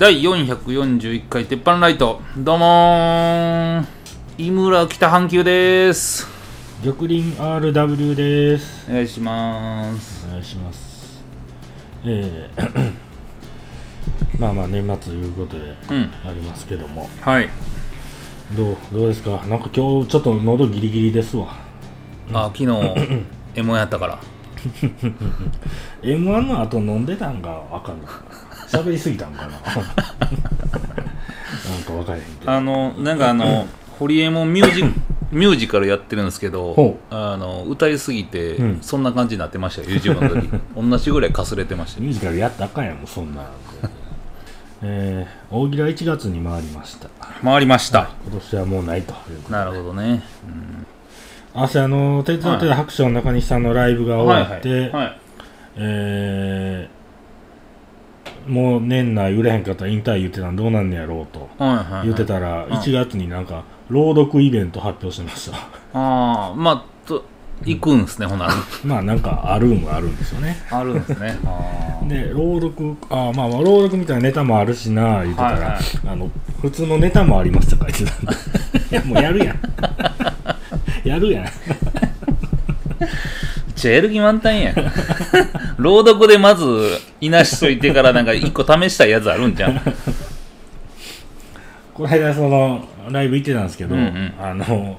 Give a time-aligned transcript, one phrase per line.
[0.00, 2.22] 第441回鉄板ライト。
[2.38, 3.84] どうもー。
[4.38, 6.26] 井村北半球です。
[6.82, 8.86] 玉林 RW です。
[8.90, 10.26] お願いします。
[10.26, 11.22] お願いします。
[12.06, 12.92] えー
[14.40, 16.10] まあまあ年末ということでうん。
[16.26, 17.10] ありますけども。
[17.20, 17.50] はい。
[18.56, 19.32] どうどうですか？
[19.48, 21.48] なんか今日ちょっと喉ギリギリですわ。
[22.32, 22.64] あ昨日
[23.54, 24.18] M1 やったから。
[26.02, 28.06] M1 の後飲んでたんがわかんない
[28.70, 29.48] 喋りすぎたんかな。
[29.50, 29.60] なん
[31.82, 32.52] かわかれへんけど。
[32.52, 33.66] あのなんかあの
[33.98, 34.84] ホリエモンミュージ
[35.32, 38.78] ミュージカルやってるんですけどほあの歌いすぎて、うん。
[38.80, 40.48] そんな感じになってましたよ YouTube の時。
[40.90, 42.06] 同じぐらいかすれてましたよ。
[42.06, 43.42] ミュージカルやったらあかんやんもうそんな。
[44.82, 47.08] えー、大喜利は1月に回りました。
[47.44, 48.08] 回りました。
[48.26, 49.12] 今年はもうないと。
[49.12, 50.22] いうことでなるほどね、
[51.54, 55.18] 明日あの手伝ってた白書の中西さんのライブがうん、終わって、はいはい、はい。
[55.76, 56.99] えー
[58.46, 61.48] もう年内売れへんかったら引退言ってたんどうなんねやろうと
[62.04, 62.68] 言ってたらん。
[62.68, 65.56] 1月になんか朗読イベント発表してました。
[65.98, 67.24] ああまあと
[67.64, 68.48] 行くんすねほな。
[68.84, 70.56] まあなんかあるんはあるんですよね。
[70.70, 71.38] あるんですね。
[72.08, 75.80] で朗読あまあまあ朗読みたいなネタもあるしな言ってたら、はいはい。
[76.06, 76.30] あの
[76.62, 78.32] 普通のネタもありますとか言ってたんで。
[78.90, 79.58] いやもうやるやん。
[81.04, 81.46] やるやん。
[83.74, 84.74] じゃあやる気満タンやん。
[85.78, 89.80] 朗読でまずいなしといてからなんか一個試したいやつあるんじゃん
[91.94, 94.32] この間そのライブ行ってたんですけど、うんうん。
[94.40, 94.98] あの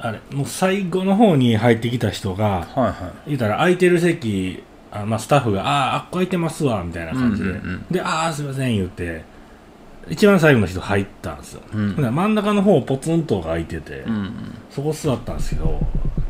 [0.00, 2.94] あれもう最後の方に入ってきた人がはいはい。
[3.28, 7.84] 言ったら空いてる席あ、まあ、スタッフが「あああっこ空いてますわ」みたいな感じで、うんうんうん。
[7.90, 9.24] で「ああすいません」言って
[10.10, 11.96] 一番最後の人入ったんですよ、うん。
[11.96, 14.32] 真ん中の方ポツンとが空いてて、うんうん。
[14.70, 15.80] そこ座ったんですけど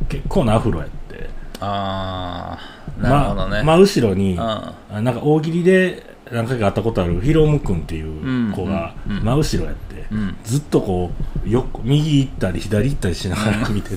[0.09, 1.28] 結構なアフロやって。
[1.61, 4.41] ああなるほどね、ま真後ろにうん。
[4.41, 10.37] あなんか大喜利で何回か会ったことあるヒロム君っていう子が真後ろやって、うん。
[10.45, 11.11] ずっとこ
[11.47, 13.97] うよ右行ったり左行ったりしながら見てて、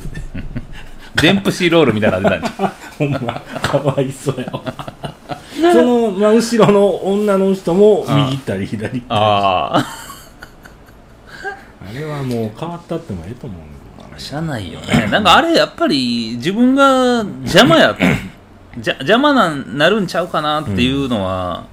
[1.22, 2.72] デンプシーロールみたいなの出たんじゃん。
[2.98, 4.62] ほんまかわいそうやわ。
[5.62, 9.86] その真後ろの女の人も右行ったり左行ったりああ
[11.90, 15.08] あれはもう変わったってもええと思うんだけどねしゃあないよね。
[15.12, 17.96] なんかあれやっぱり自分が邪魔や
[18.78, 21.66] じゃ邪魔なんなるんちゃうかなっていうのは、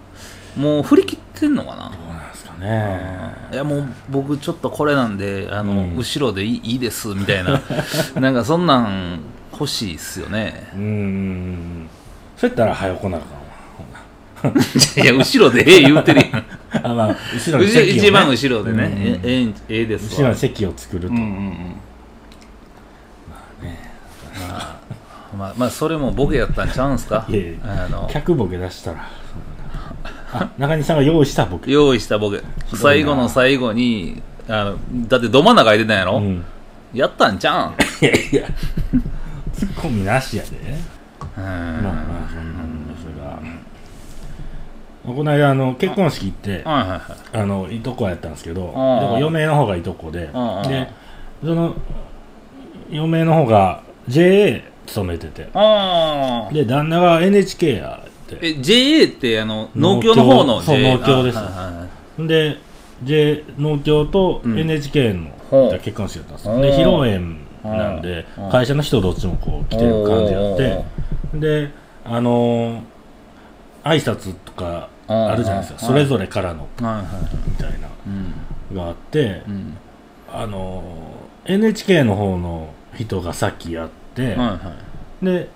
[0.56, 1.91] もう振り切ってんのかな？
[1.91, 3.34] どうなんですかね。
[3.53, 5.97] いやもう僕ちょっとこれなんであの、うん。
[5.97, 7.60] 後ろでいいいいですみたいな。
[8.20, 9.20] なんかそんなん
[9.53, 10.69] 欲しいっすよね。
[10.75, 11.88] うーん
[12.37, 14.53] そうやったら早く来なあかん
[15.03, 16.44] いや後ろでええ言うてるやん。
[16.82, 20.19] あまあ後ろに後席を、ね、一番後ろでね、うんええええええですわ。
[20.19, 21.75] 後ろに席を作ると、うんうんうん
[25.36, 27.26] まあまあそれもボケやったんちゃうんすか？
[27.28, 29.08] いやいやあの客ボケ出したら
[30.32, 31.70] あ中西さんが用意したボケ。
[31.70, 32.42] 用意したボケ。
[32.74, 36.44] 最後の最後にあのだってど真ん中空いてたんやろ、うん。
[36.94, 37.74] やったんちゃうん？
[38.04, 38.48] いやいや。
[39.52, 40.50] ツッコミなしやで。
[41.36, 41.42] うん。
[41.44, 43.38] まあまあそんなんですが。
[45.14, 47.00] この間あの結婚式行ってはいはいはい。
[47.42, 50.26] あのいとこやったんですけどでも嫁の方がいとこで。
[50.26, 50.90] で
[51.42, 51.74] その
[52.90, 55.49] 嫁の方が JA 勤めてて。
[55.54, 58.38] ああで旦那が NHK やって。
[58.41, 61.38] え JA ってあの農協の方のそう JA 農協です。
[62.19, 62.56] で
[63.04, 64.59] J 農協とうん。
[64.59, 65.31] NHK の
[65.78, 70.84] 結婚式だったんですよ、で披露宴なんで会社の人どっちもこう来てる感じやって。
[71.34, 71.70] で
[72.05, 72.81] あのー
[73.84, 75.78] 挨拶とかあるじゃないですか。
[75.78, 76.82] それぞれからのみ
[77.56, 77.88] たいな。
[78.06, 78.76] うん。
[78.76, 79.76] があってうん。
[80.31, 84.60] あのー NHK の方の人がさっきやって、はいは
[85.22, 85.24] い。
[85.24, 85.48] で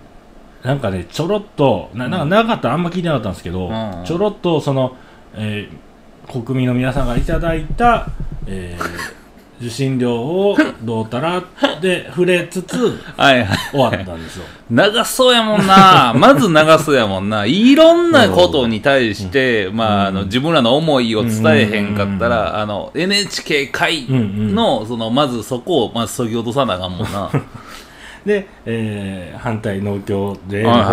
[0.63, 4.97] なんかねちょろっとななんか長かったらあんま聞いてなかったんですけど、うんちょろっとその、
[5.35, 5.93] えー
[6.31, 8.07] 国民の皆さんがいただいた、
[8.47, 9.23] えー
[9.63, 11.41] 受信料をどうたら
[11.81, 13.59] で触れつつはいはい。
[13.71, 14.45] 終わったんですよ。
[14.69, 16.13] 長そうやもんな。
[16.19, 17.47] まず長そうやもんな。
[17.47, 27.31] いろんなことに対して、まあ、あの自分らの思いを伝えへんかったら、あの NHK 会の,、そのまずそこをまずそぎ落とさなあかんもんな
[28.27, 30.93] で、えー反対農協税のはい方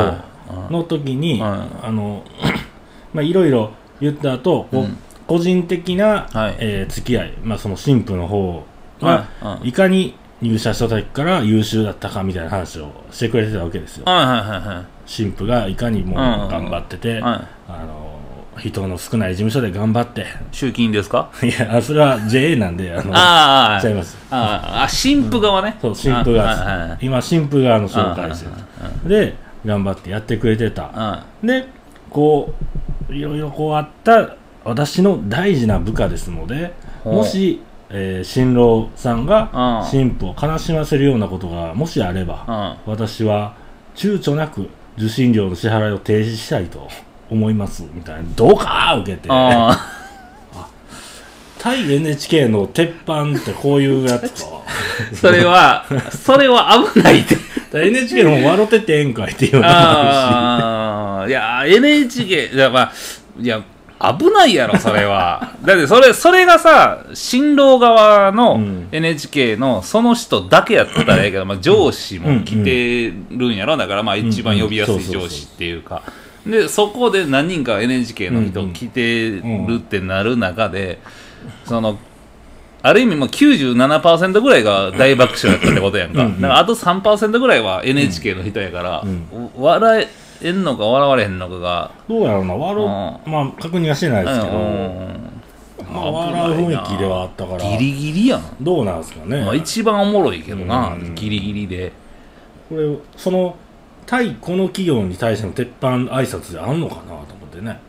[0.61, 0.73] はい。
[0.73, 2.23] の時に、はあの
[3.13, 3.71] まあいろいろ
[4.01, 4.97] 言った後、こううん。
[5.27, 6.55] 個人的な、はい。
[6.59, 8.63] えー付き合い、まあ、その神父の方
[9.01, 9.71] が、はい。
[9.71, 14.03] かに入社した時から優秀だったかみたいな話をしてくれてたわけですよ。
[14.05, 17.41] はいはいは神父がいかにもううん頑張ってて、いはいはい。
[17.67, 18.08] あの
[18.59, 20.25] 人の少ない事務所で頑張って。
[20.51, 21.29] 集金ですか？
[21.41, 24.17] いやあそれは JA なんであのああちゃいます。
[24.29, 26.89] あああ神父側ね、そう神父あはいはいはい。
[26.89, 28.50] が今神父側の紹介して
[29.06, 29.35] るで
[29.65, 30.89] 頑張ってやってくれてた。
[30.94, 31.65] あで
[32.09, 32.53] こ
[33.09, 34.35] ういろいろこうあった
[34.65, 36.73] 私の大事な部下ですので
[37.03, 43.53] もし、えー新郎さんがうん新婦を悲しませるようなことがもしあれば、うん私は
[43.95, 46.88] 躊躇なく受信料の支払いを停止したいと
[47.29, 48.23] 思いますみたいな。
[48.35, 49.27] どうか受けて。
[49.29, 49.87] あ
[51.59, 54.49] 対 NHK の鉄板ってこういうやつか。
[55.11, 57.35] ー それはそれは危ないって。
[57.71, 62.91] だ NHK の方笑っててええんかいっていうのもあああいや NHK いやまあ
[63.39, 63.61] いや
[64.17, 65.51] 危ないやろそれは。
[65.65, 73.75] だってそれそれがさ新郎側うのん NHK のその人だけやったらええけど、まあ、上司も来てるんやろ。
[73.75, 75.29] だからまあ一番呼びやすいうんうんそうそうそう。
[75.29, 76.01] 上司っていうか
[76.49, 78.73] でそこで何人か NHK の人うんうん。
[78.73, 79.41] 来てる
[79.77, 80.99] ってなる中で、
[81.65, 81.97] その
[82.81, 86.23] ある意味もう97%ぐらいが大爆笑やったってことやんか。
[86.23, 90.07] うんうんだからあと3%ぐらいは NHK の人やから、うん笑
[90.41, 94.53] えんのか笑われへんのかがどうやろうな笑うまあ確認はしてないですけど、
[95.91, 97.59] まあ、笑う雰囲気ではあったから。
[97.59, 101.15] ギリギリやん、どうなんですかね、まあ、一番おもろいけどな、うん。
[101.15, 101.91] ギリギリで。
[102.69, 103.57] これその
[104.09, 107.79] 対この企業に対しての鉄板挨拶であんのかなと思ってね。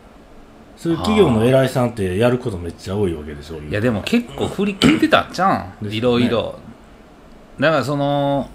[0.77, 6.59] そういう企業の偉いさんってやることめっちゃ多いわけでしょいやでも結構振り切ってたんじゃん、いろいろ
[7.59, 8.49] だからその、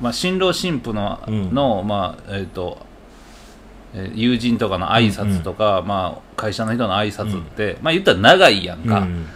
[0.00, 1.54] まあ、新郎新婦の,、うん。
[1.54, 9.26] のまあえっ、友人とかの挨拶とか、まあ、会社の人の挨拶って、まあ言ったら長いやんか、うん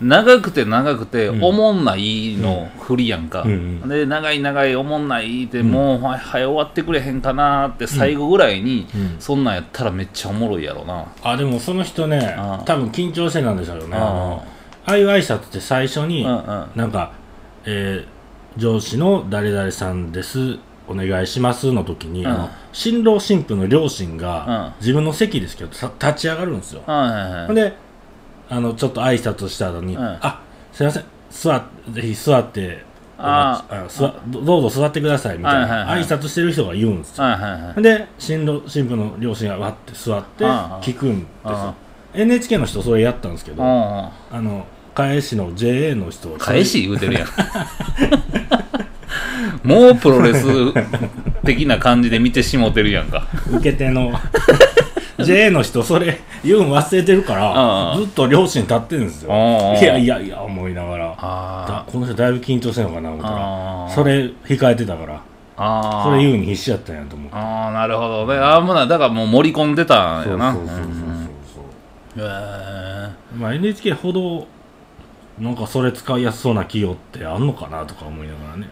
[0.00, 1.44] 長くて長くて、うん。
[1.44, 3.50] おもんないの振りやんか、うん。
[3.50, 3.54] う
[3.86, 9.16] んで長い長いおもんないって、うんもうはいはい終わってくれへんかなって最後ぐらいに、うん。
[9.18, 13.96] そんなんやったらめっちゃおもろいやろな、あでもその人ね多分緊張してなんでしょうね。
[13.96, 14.00] ああ。
[14.00, 14.44] の
[14.86, 16.66] ああいう挨拶って最初に、うんうん。
[16.74, 17.12] なんか、
[17.64, 18.18] えー
[18.56, 20.58] 上司の誰々さんです
[20.88, 22.26] お願いしますの時に、
[22.72, 24.80] 新郎新婦の両親が、うん。
[24.80, 27.54] 自分の席ですけどさ立ち上がるんですよ、はいはい。
[27.54, 27.74] で
[28.48, 30.02] あのちょっと挨拶した後に「うん。
[30.04, 30.40] あ
[30.72, 31.04] すいません。
[31.30, 32.84] 座っぜひ座って
[33.18, 36.02] ああ座どどうぞ座ってください」みたいな、はいはいはい。
[36.02, 37.82] 挨拶してる人が言うんですよ、はいはいはい。
[37.82, 41.74] で新郎新婦の両親がわって座って聞くんですあよ
[42.14, 47.28] NHK の人それやったんですけどうんうんあの返しの JA の人は返し言うてるやん。
[49.62, 50.44] もうプロレス
[51.44, 53.26] 的な感じで見てしもてるやんか。
[53.50, 54.12] 受け手の
[55.24, 59.30] JA の人それ言うん忘れてるからずっと両親立ってるんですよ。
[59.30, 61.84] いやいやいや思いながら。
[61.86, 63.94] この人だいぶ緊張してんのかな思ったあらー。
[63.94, 65.20] それ控えてたから。
[65.60, 68.26] あそれ言ううに必死やったんやと思ってああなるほど。
[68.28, 70.52] ねああもうなだからもう盛り込んでたんそうやな。
[70.54, 70.88] そうそうそうそう
[72.16, 72.20] う。
[72.20, 72.22] ん。
[72.22, 72.24] へ
[73.36, 74.46] まあ NHK ほど
[75.40, 78.68] なんかそれ使いやすそうな企業ってあんのかなとか思いながらね。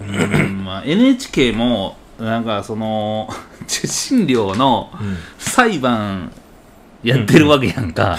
[0.00, 0.64] ーうん。
[0.64, 3.28] まあ NHK もなんかその
[3.64, 5.16] 受信料のうん。
[5.38, 6.30] 裁判
[7.02, 8.18] やってるわけやんか、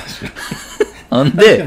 [1.09, 1.65] ほんで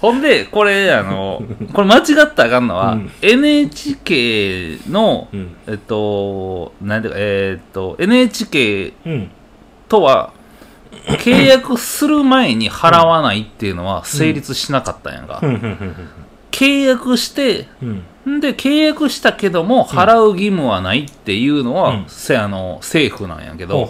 [0.00, 1.42] ほんでこれあの
[1.72, 3.10] これ間違ったらあかんのは、うん。
[3.20, 5.56] NHK のうん。
[5.66, 9.30] えっとなんていうかえっと NHK うん。
[9.88, 10.32] とは
[11.06, 15.26] 契約する前に払わないっていうのは成立しなかったんやん。
[15.26, 15.40] か、
[16.50, 17.68] 契約して
[18.40, 22.04] で契約したけども払う義務はないっていうのは、うん。
[22.08, 23.84] せあの政府なんやけど、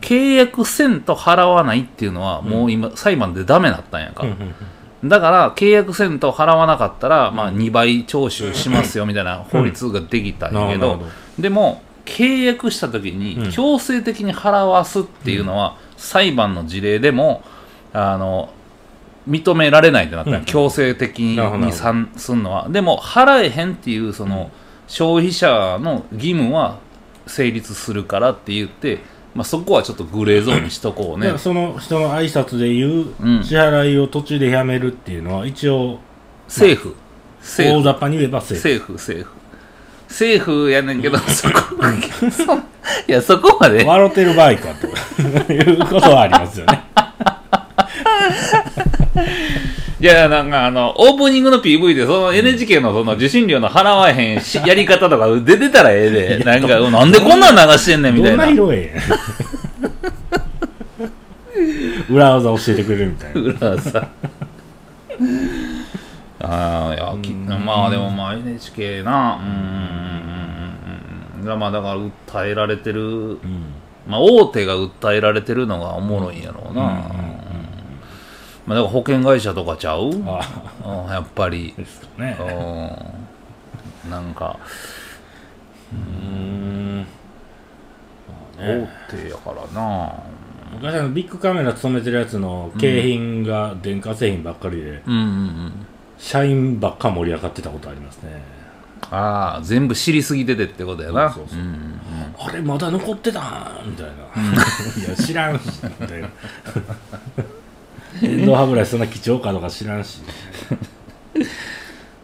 [0.00, 11.02] 契約せんと払わないっていうのはもう今裁判でダメだったんやんか、ふんふんふんだから契約せんと払わなかったら、まあ、2倍徴収しますよみたいな法律ができたんやけど、
[11.38, 13.50] でも契約した時にうん。
[13.50, 17.42] 強制的に払わすっていうのは、裁判の事例でも
[17.92, 18.53] あの
[19.28, 20.30] 認められないってなった。
[20.30, 20.44] んやうん。
[20.44, 22.68] 強制的にさんすんのは。
[22.68, 24.50] でも払えへんっていうその
[24.86, 26.78] 消費者の義務は
[27.26, 29.00] 成立するからって言って、
[29.34, 31.38] まあ、そこはちょっとグレーゾーンにしとこうね。
[31.38, 33.44] その人の挨拶で言ううん。
[33.44, 35.98] 支払いを途中でやめるっていうのは一応
[36.46, 36.94] 政府
[37.40, 39.36] 政府大雑把に言えば政府政府
[40.08, 41.58] 政府やねんけど そこ
[42.30, 42.58] そい
[43.08, 43.84] やそこまで。
[43.84, 44.68] 笑ってる場合か
[45.46, 46.84] ということはありますよね
[50.04, 56.44] いやなんかあのオープニングの PV でその NHK のその受信料の払わへんし やり方とか出てたらええで。
[56.44, 59.00] なんかなんでこんなん流してんねんみたどんないな色ええ
[62.10, 63.40] 裏技教えてくれるみたいな。
[63.40, 64.06] 裏はさ
[66.42, 69.52] ああいやきまあでもまあ NHK なうんうん。
[71.40, 71.46] うん。
[71.46, 71.50] うん。
[71.50, 71.58] うん。
[71.58, 72.10] まあだから訴
[72.44, 73.00] えられてる。
[73.00, 73.04] う
[73.36, 73.38] ん。
[74.06, 76.84] まあ大手が訴えられてるのがおもろいんやろうな、う
[77.22, 77.23] ん
[78.66, 80.10] まあ、だから保険会社とかちゃう？
[80.26, 81.04] あ。
[81.06, 81.74] うんやっぱり。
[81.76, 82.36] ですよね。
[84.04, 84.10] うん。
[84.10, 84.58] なんか。
[85.92, 87.06] うん。
[88.56, 90.12] 大手やからな。
[90.80, 95.22] 昔ビッグカメラ勤めてるやつの景品が電化製品ばっかりで、うんうんう
[95.68, 95.72] ん。
[96.18, 98.42] 社員ばっか盛り上がってたことありますね。
[99.10, 101.30] ああ全部知りすぎててってことやな。
[101.30, 101.58] そうそうそう。
[101.60, 102.00] うん
[102.36, 104.12] あれまだ残ってたんみたいな、
[105.06, 106.28] いや知らんしみたいな
[108.20, 110.20] 電動歯ブラシそんな貴重かとか知らんし。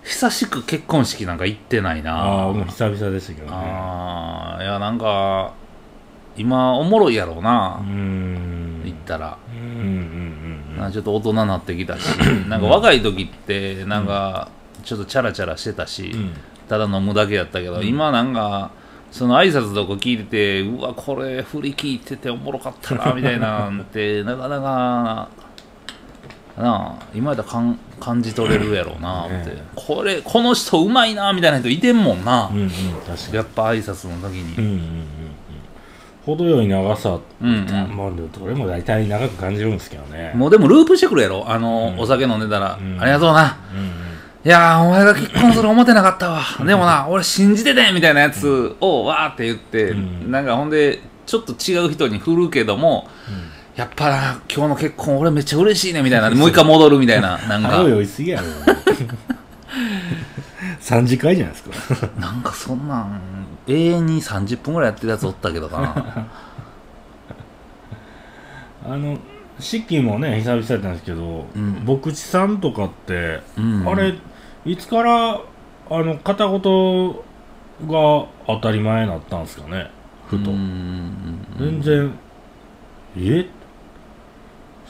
[0.02, 2.16] 久しく結婚式なんか行ってないな。
[2.16, 3.52] ああもう久々でしたけどね。
[3.52, 5.52] ああいやなんか
[6.36, 7.80] 今おもろいやろうな。
[7.80, 8.82] うー、ん。
[8.84, 12.06] 行ったら、うんうんうんなんかちょっと大人になってきたし
[12.48, 14.48] なんか若い時ってなんか
[14.82, 16.30] ちょっとチャラチャラしてたし、うん。
[16.68, 18.70] ただ飲むだけやったけど、今なんか
[19.10, 25.28] その挨拶とか聞いててうわこれ振り聞いてておもろかったなみたいなんてなかなか
[26.56, 33.36] なあ今やったらかん感じ取れるやろうな思って、ねこれこの人うまいなみたいな人いてんもんな、うんうん確かに。
[33.36, 35.06] やっぱ挨拶の時に、うんうんうんうん。
[36.24, 37.96] 程よい長さうんうん。
[37.96, 40.32] まあでもどれも大体長く感じるんですけどね。
[40.34, 41.44] もうでもループしてくるやろ。
[41.48, 42.00] あの、うん。
[42.00, 43.00] お酒飲んでたら、うん。
[43.00, 43.58] ありがとうな。
[43.72, 43.86] うんうん。
[44.42, 46.42] いやーお前が結婚する思ってなかったわ。
[46.64, 50.30] でもな俺信じててみたいなやつをわーって言って、うん。
[50.30, 53.08] なんかほんでちょっと違う人に振るけども、
[53.80, 56.30] やっぱな今日の結婚俺めっちゃ嬉しいねみたいな。
[56.36, 57.38] もう一回戻るみたいな。
[57.38, 57.78] なんか。
[57.78, 58.46] 酔いすぎやろ。
[60.82, 62.10] 3次会じゃないですか。
[62.20, 63.22] なんかそんなん
[63.66, 65.94] 永遠に30分ぐらいやってるやつおったけどな。
[68.84, 69.16] あの
[69.58, 71.82] 式もね久々だったんですけど、うん。
[71.86, 73.88] 牧師さんとかって、うん。
[73.88, 74.12] あれ
[74.66, 75.40] いつからあ
[75.90, 77.12] の片言
[77.86, 79.90] が当たり前になったんですかね
[80.28, 81.38] ふと、うん。
[81.58, 82.12] 全然
[83.16, 83.48] え？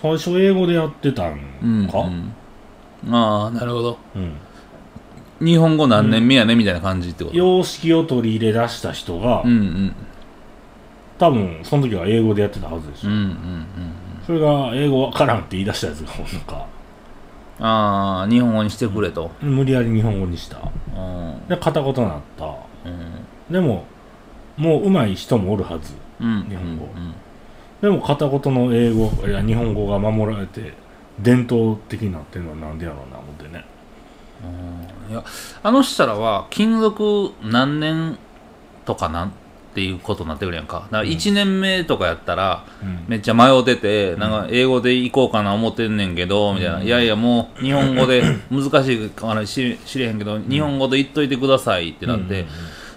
[0.01, 3.15] 最初英語でやってたんうんか、うん。
[3.15, 3.99] ああなるほど。
[4.17, 5.47] うん。
[5.47, 7.37] 日本語何年目やねみたいな感じってこと？
[7.37, 9.95] 様式を取り入れ出した人が、うんうん。
[11.19, 13.67] 多分その時は英語でやってたはずですよ、うんうんうん
[14.27, 16.67] それが英語わからんって言い出したやつがなんか。
[17.59, 20.59] ああ日本語にしてくれと、無理やり日本語にした。
[20.59, 21.49] うん。
[21.49, 22.47] で片言になった。
[22.47, 22.51] う
[23.51, 23.53] ん。
[23.53, 23.85] でも
[24.57, 25.95] もう上手い人もおるはず。
[26.21, 26.47] うん。
[26.49, 26.85] 日本語。
[26.85, 27.15] うん
[27.81, 30.73] でも片言の英語いや日本語が守られて
[31.19, 33.65] 伝統的になってるのはなんでやろうな思ってね。
[35.11, 35.25] いや
[35.63, 38.19] あの人らは勤続何年
[38.85, 39.29] とかなん
[39.71, 40.89] っていうことになってくるやんか。
[40.91, 43.05] だから1年目とかやったら、うん。
[43.07, 52.47] めっちゃ迷ってて、なんか英語で行こうかな思ってんねんけど、みたいな、いやいやもう日本語で 難しいか知知れへんけど、日本語で言っといてくださいってなって、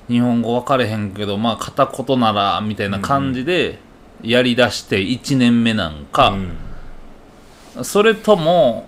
[0.07, 3.77] 日本語分かれへんけど、まあ片言なら、みたいな感じで
[4.23, 6.35] やりだして1年目なんか、
[7.83, 8.87] それとも、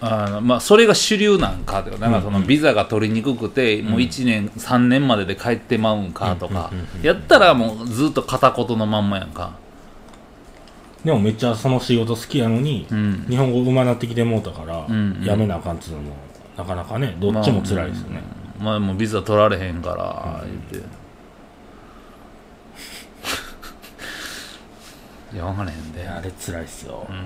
[0.00, 6.70] あのまあ、それが主流なんかとかなんかそのビザが取りにくくて、もう1年3年までで帰ってまうんかとか、
[7.02, 9.56] やったらもうずっと片言のまんまやんか、
[11.04, 15.18] でもめっちゃその仕事好きやのに、うん、日本語上手なってきてもうたから、うん。
[15.20, 15.24] うん。
[15.24, 16.16] やめなあかんっつうのも
[16.56, 18.22] なかなかねどっちも辛いですよね、
[18.58, 20.88] まあ、まあもうビザ取られへんから言って、
[25.34, 26.06] いや分からへんで。
[26.06, 27.16] あれ辛いっすよ、うん。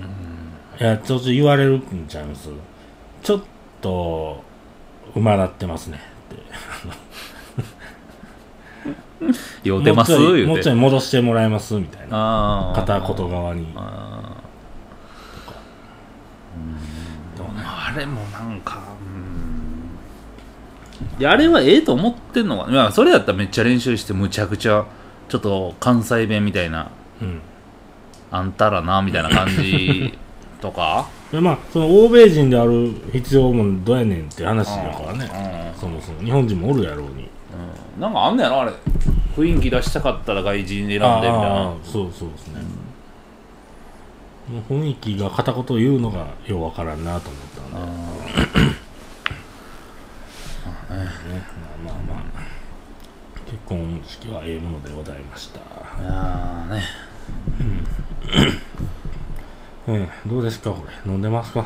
[0.79, 2.49] いやちょっと言われるんちゃいます？
[3.21, 3.41] ちょっ
[3.81, 4.43] と
[5.15, 6.01] 馬なってますね。
[6.33, 6.41] って。
[9.63, 10.17] 酔うてます？
[10.17, 11.75] もうちょいもちょい戻してもらえます？
[11.75, 12.73] みたいな。
[12.75, 13.71] 片言側に。
[13.75, 17.41] あー。
[17.41, 17.45] うん。
[17.61, 19.03] あれもなんかう
[21.17, 21.19] ん。
[21.19, 22.91] いやあれはええと思ってんのかな。
[22.91, 24.85] それやったらめっちゃ練習してむちゃくちゃ
[25.27, 26.89] ちょっと関西弁みたいな。
[27.21, 27.41] うん
[28.31, 30.17] あんたらなみたいな感じ
[30.61, 31.07] とか？
[31.31, 35.73] でまあその欧米人である必要もどうやねんって話だからね。
[35.75, 35.79] うん。
[35.79, 37.29] そもそも日本人もおるやろうに。
[37.95, 38.01] うん。
[38.01, 38.71] なんかあんねやろあれ。
[39.37, 42.61] 雰囲気出したかったら外人選んでみたいあなあそうそうですね、
[44.49, 48.71] もう雰囲気が片言言うのがようわからんなと思ったんで、ね、
[51.85, 52.49] まあまあまあ。
[53.45, 55.59] 結婚式はええものでございました。
[55.59, 55.61] い
[56.05, 58.59] やーね
[59.87, 61.11] ええどうですかこれ。
[61.11, 61.65] 飲んでますか？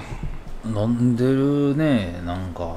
[0.66, 2.74] 飲んでるねなんか、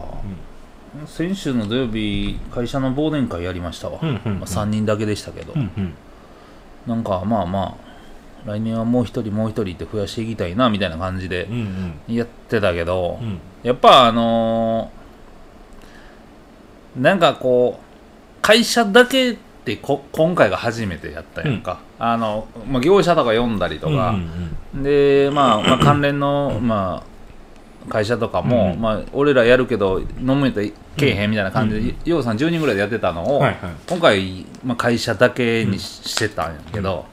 [1.06, 4.40] 先週の土曜日会社の忘年会やりましたわ、うんうんうん。
[4.40, 5.94] まあ、3人だけでしたけど、うんうん。
[6.86, 7.86] なんかまあまあ
[8.48, 12.14] 来年はもう一人もう一人って増やしていきたいなみたいな感じでうんうん。
[12.14, 13.38] やってたけど、うん。
[13.62, 17.84] やっぱあのーなんかこう
[18.40, 19.36] 会社だけ
[19.66, 30.60] ってこ今回が初めてやったやんか、あの、まあ、業者とか読んだりとか、うんで、まあ、まあ関連の、まあ、会社とかも、うんまあ、俺らやるけど飲めと
[30.96, 33.56] けえへんみたいな感じで、ようさん10人ぐらいでやってたのを、はいはい。
[33.88, 37.04] 今回、まあ、会社だけにししてたんやけど、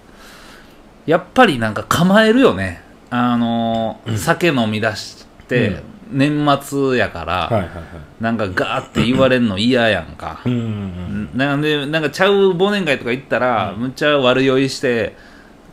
[1.08, 2.84] やっぱりなんか構えるよね。
[3.10, 7.84] あのー酒飲み出して、うん年末やから、はいはいはい。
[8.22, 10.42] なんかガーって言われるの嫌やんか。
[10.46, 15.16] うんうんなんでなんかちゃう忘年会とか行ったら、むっちゃ悪酔いして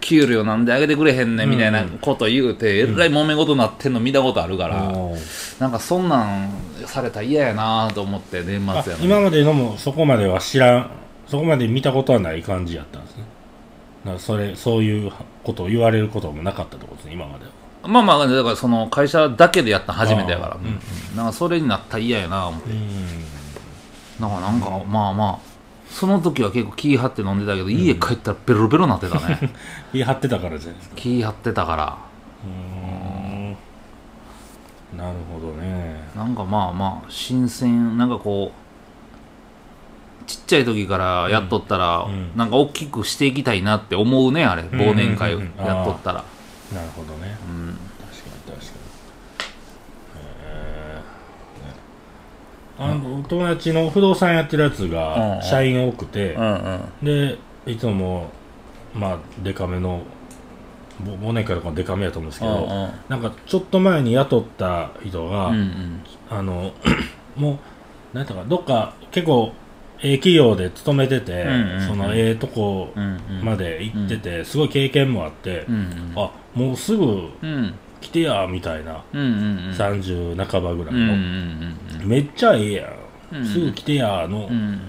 [0.00, 6.50] 給料なんであげてくれへんねんみたいなこと言うて、えらい揉め事なってんの見たことあるから、おーなんかそんなん
[6.86, 9.10] されたら嫌やなと思って年あ末やのに。
[9.10, 10.90] 今までのもそこまでは知らん
[11.26, 13.24] そこまで見たことはない感じやったんですね。
[14.18, 15.12] それそういう
[15.44, 17.50] ことを言われることもなかったってことですね今までは
[17.82, 20.80] まあまあだからその会社だけでやったの初めてやから、うんうん
[21.16, 22.70] なんかそれになったら嫌やな思って。
[24.20, 25.50] かなんかまあまあ
[25.90, 29.50] その時は結構気張って飲んでたけど、家帰ったらベロベロなってたね。
[29.92, 30.96] 言い張ってたからじゃないですか。
[30.96, 31.96] 気張ってたから。
[32.44, 33.56] うん。
[34.96, 36.00] なるほどね。
[36.14, 42.12] なんかまあまあ新鮮なんかこうちっちゃい時からやっとったら、うん。
[42.12, 44.62] うんなんか大きくしていきたいなって思うねあれ。
[44.62, 46.22] 忘年会うんうんうんやっとったら、
[46.72, 47.36] なるほどね。
[47.48, 48.80] うん確かに確かに
[50.14, 51.02] へ
[51.64, 51.74] えね
[52.80, 56.36] あの友達の不動産やってるやつが社員多くて、
[57.02, 58.30] でいつも
[58.94, 60.02] まあデカめの
[60.98, 66.00] ぼ忘年会とかもデカめやと思うんですけど、うんなんかちょっと前に雇った人が、うんうん。
[66.30, 66.72] あの
[67.36, 67.58] も
[68.14, 69.52] うなんていうかどっか結構
[70.02, 71.46] ええ企業で勤めてて、
[71.86, 72.94] そのええとこ
[73.42, 76.12] まで行ってて、すごい経験もあって、うんうん。
[76.16, 77.04] あもうすぐ
[77.42, 79.30] うん来てやみたいな、うんうんう
[79.70, 79.70] ん。
[79.72, 81.12] 30半ばぐらいうんうんの、
[82.02, 82.88] うんめっちゃええや
[83.32, 83.44] ん、うん。
[83.46, 84.80] すぐ来てやのうん。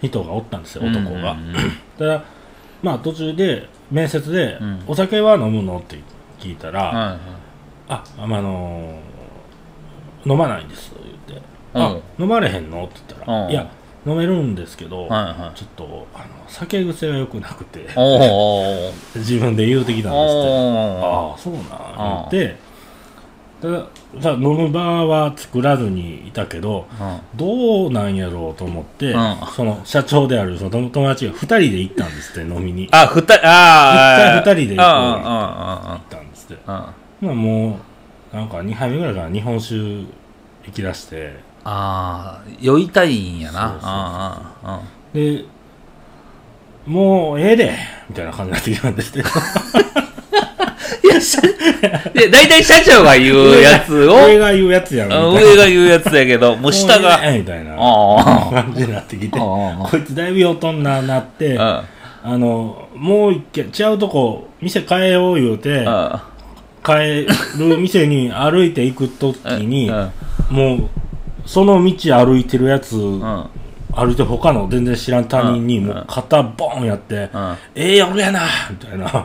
[0.00, 1.52] 人がおったんですよ、男が、う ん
[1.98, 2.22] ただ
[2.82, 4.82] まあ途中で面接で、うん。
[4.86, 5.96] お酒は飲むの?」って
[6.40, 7.18] 聞いたら「はいはい。
[7.88, 10.92] ああのー飲まないんです」
[11.28, 13.50] 言って「あ飲まれへんの?」って言ったら「うん。
[13.50, 13.66] いや
[14.06, 15.08] 飲めるんですけど、はい
[15.40, 15.58] はい。
[15.58, 17.86] ちょっとあの酒癖が良くなくて
[19.16, 20.48] 自分で言うてきたんですって。
[20.48, 21.62] おああそうなん
[21.98, 22.72] 言って。
[23.62, 23.86] ただ
[24.20, 29.36] さ飲む場は作らずにいたけどーどうなんやろうと思って、うん。
[29.54, 32.88] その社長であるその友友達が2人で行ったんですって 飲みに。
[32.90, 34.40] あ、二人、ああ。
[34.40, 36.62] 一回二人で行こうあたんですって。
[36.66, 37.78] まあも
[38.32, 40.06] うなんか2杯目ぐらいから日本酒行
[40.72, 41.34] き出して
[41.64, 43.68] ああ、酔いたいんやな。
[43.70, 43.80] そう
[44.70, 45.36] そうそう。
[45.36, 45.44] で
[46.86, 47.72] もうええで
[48.08, 49.28] みたいな感じになってきたんですけど。
[51.04, 61.84] いや、社で、大体社長が言うやつを、上が言うやつやろ上が言うやつやけど、もう下が、みたいなああ感じになってきてあこいつだいぶよとんななってあ
[62.22, 66.24] あのもう一軒違うとこ店変えよう言うてあ、
[66.86, 67.26] 変え
[67.58, 70.10] る店に歩いて行く時にうん。
[70.50, 70.88] もう
[71.46, 73.46] その道歩いてるやつうん。
[73.94, 75.86] 歩いて他の全然知らん他人にうん。
[75.86, 79.06] もう肩ボーンやってうん「ええ夜やな」みたいな。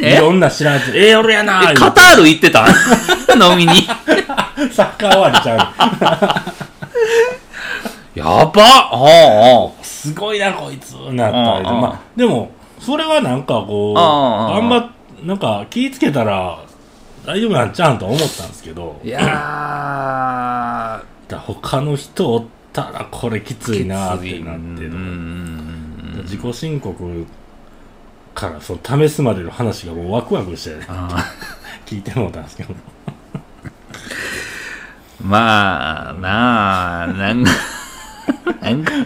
[0.00, 0.14] え？
[0.14, 2.66] いろんな知らんやつ「ええ夜やな」え、カタール行ってた？
[3.38, 3.82] 飲みに？
[4.72, 5.54] サッカー終わりちゃ
[8.16, 8.18] う。
[8.18, 8.52] やばっ。
[8.54, 14.68] あすごいなこいつなったりでまあでもそれはなんかこううんうん。
[14.70, 14.90] 頑張っ
[15.24, 16.58] なんか気ぃつけたら
[17.24, 19.00] 大丈夫なんちゃうんと思ったんですけど。
[19.04, 19.04] あ。
[19.04, 19.08] い
[21.32, 24.88] や他の人おったらこれきついなってなって
[26.24, 27.26] 自己申告
[28.34, 31.32] からその試すまでの話がもうワクワクしてあ
[31.86, 32.74] 聞いてもうたんですけど。
[35.22, 37.50] まあ、なあ、なんか、なんか、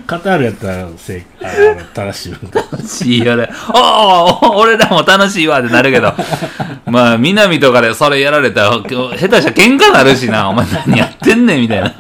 [0.07, 3.49] カタールやったらせいあの正しい楽しいよね。
[3.75, 6.15] おお 俺らも楽しいわってなるけど、
[6.87, 11.95] まあ、南とかでそれやられたら、下手したら喧嘩なるしな、お前何やってんねんみたいな。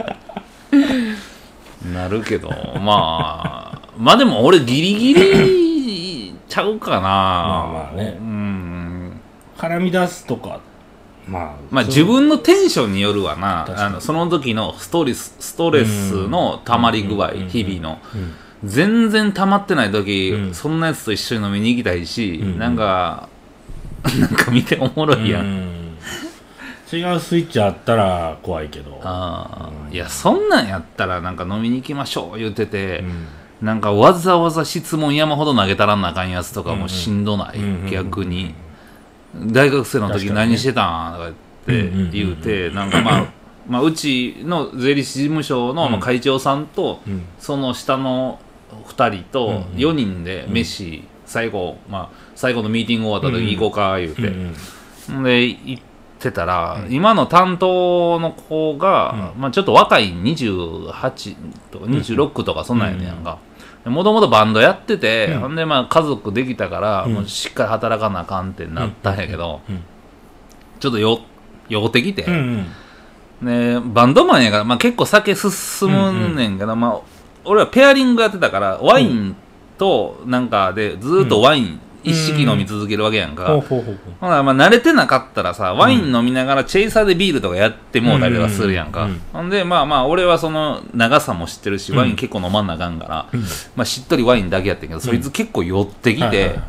[1.94, 2.48] なるけど、
[2.80, 7.00] まあ、まあでも俺ギリギリちゃうかな。
[7.00, 9.20] ままあまあねうん。
[9.58, 10.60] 絡み出すとか
[11.28, 13.66] まあまあ自分のテンションによるわな。
[13.86, 17.98] あのその時のストレスストレスの溜まり具合うん日々の。
[18.14, 18.32] うん。
[18.64, 20.54] 全然溜まってない時、うん。
[20.54, 22.58] そんなやつと一緒に飲みに行きたいし、うん。
[22.58, 23.28] なんか
[24.18, 25.96] なんか見ておもろいやん、うん。
[26.90, 29.00] 違うスイッチあったら怖いけど。
[29.02, 29.90] あうん。
[29.90, 33.66] ーいやそんなんやったらなんか飲みに行きましょう言っててう、ん。
[33.66, 37.90] なんかわざわざ質問山ほど投げたらんなあかんやつとかもしんどない、うん。
[37.90, 38.54] 逆に、
[39.46, 41.32] 大学生の時何してたんとか
[41.66, 43.26] 言って言うて、なんかまあ
[43.68, 47.22] まあうちの税理士事務所のまあ会長さんと、うん。
[47.38, 48.38] その下の
[48.88, 49.62] 2人とうんうん。
[49.76, 54.54] 4人で飯、最後、まあ、最後のミーティング終わった時行こうか言うて、うん
[55.22, 55.82] で行っ
[56.18, 56.92] てたら、うん。
[56.92, 61.36] 今の担当の子が、うまあ、ちょっと若い28
[61.70, 63.38] とか26とかそんなんやねんか、
[63.86, 65.40] もともとバンドやってて、うん。
[65.40, 67.14] ほんでまあ家族できたから、うん。
[67.14, 69.82] もうしっかり働かなあかんってなったんやけど、うん。
[70.80, 71.20] ちょっとよ
[71.68, 72.66] 酔ってきて、うん
[73.42, 77.00] ね、バンドマンやから、まあ、結構酒進むねんけど、まあ、
[77.44, 79.36] 俺はペアリングやってたからワイン
[79.78, 83.96] となんかでずーっとワイン一式飲み続けるわけやんか、ほうほうほうほう。
[84.20, 91.98] ほなまあ慣れてなかったらさワイン飲みながらチェイサーでビールとかやってもうたりとかするやんか、ほんでまあまあ俺はその長さも知ってるしうん。
[91.98, 93.40] ワイン結構飲まんなあかんから、うん。
[93.74, 96.60] まあ、しっとりワインだけやってんけど、そいつ結構酔ってきて、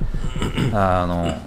[0.74, 1.38] あの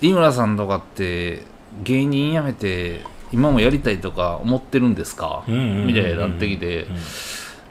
[0.00, 1.42] 井村さんとかって
[1.82, 3.02] 芸人辞めて
[3.32, 6.96] 今もやりたいとか思ってるんですか、みたいになってきて、うん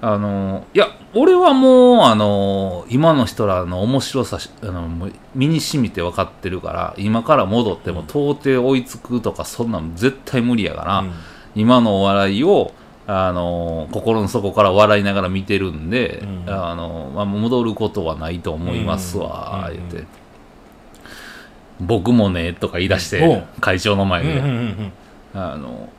[0.04, 4.90] あのいや俺はもうあの今の人らの面白さしあの
[5.36, 11.14] 身に染みて分かってるから今から戻っても到底追いつくとかそんなん絶対無理やから、うん。
[11.54, 12.74] 今のお笑いを
[13.08, 16.44] あの心の底から笑いながら見てるんで、うん。
[16.48, 19.76] あのまあ、戻ることはないと思いますわ、うん。
[19.76, 20.08] 言って、
[21.80, 23.60] 僕もねとか言い出しおてう。
[23.60, 24.42] 会長の前で、
[25.34, 25.90] あの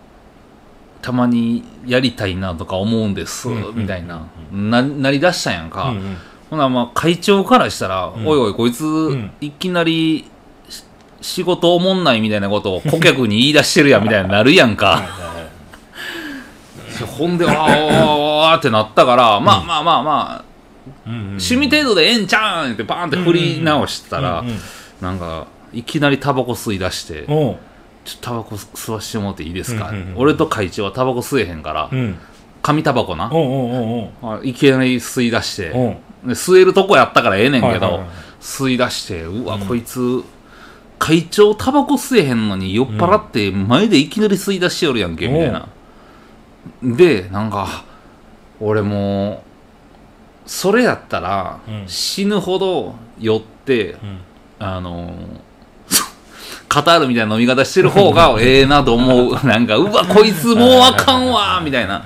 [1.03, 6.17] たまにやりたいなとか思うんです、みたいな、ななりだしたんやんか、うんうん。
[6.51, 8.27] ほなまあ会長からしたら、ん。
[8.27, 9.33] おいおいこいつ、ん。
[9.41, 10.31] いきなり
[10.71, 10.85] し
[11.21, 15.03] 仕事おもんないみたいなことを顧客に言い出してるやんみたいになるやんか。
[17.19, 20.45] ほんでわーってなったから、まあまあまあまあ
[21.07, 24.45] 趣味程度でええんちゃうんってバーンって振り直したら、
[25.01, 27.27] なんかいきなりタバコ吸い出して、
[28.05, 32.17] ちょっとタバコ吸わしてもらっていいですか、うんうんうん俺と会長はタバコ吸えへんから、うん。
[32.62, 34.38] 紙タバコな、おうおうおうおう。
[34.38, 35.73] あいきなり吸い出して、
[36.27, 38.09] 吸えるとこやったからええねんけど、はいはいはい。
[38.41, 40.23] 吸い出してうわ、こいつ
[40.99, 45.69] 会長タバコ吸えへんのに酔っ払って前でいきなり吸い出しよるやんけ、みたいな。
[46.83, 47.85] でなんか
[48.61, 49.43] 俺も
[50.47, 51.85] うそれやったら、うん。
[51.88, 54.19] 死ぬほど酔ってうん。
[54.61, 55.52] あのー
[56.73, 59.35] カタールみたいな飲み方してる方が ええなと思う。
[59.47, 62.03] なんかうわこいつもうあかんわみたいな。